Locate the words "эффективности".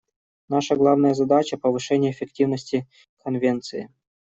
2.11-2.87